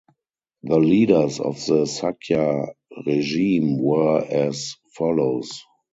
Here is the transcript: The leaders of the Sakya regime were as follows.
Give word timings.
The 0.63 0.79
leaders 0.79 1.39
of 1.39 1.63
the 1.67 1.85
Sakya 1.85 2.69
regime 3.05 3.77
were 3.77 4.21
as 4.25 4.73
follows. 4.95 5.63